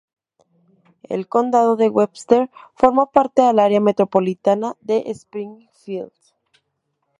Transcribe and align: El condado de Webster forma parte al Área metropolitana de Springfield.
El 1.03 1.27
condado 1.27 1.75
de 1.75 1.87
Webster 1.87 2.49
forma 2.73 3.11
parte 3.11 3.43
al 3.43 3.59
Área 3.59 3.79
metropolitana 3.79 4.75
de 4.81 5.03
Springfield. 5.11 6.11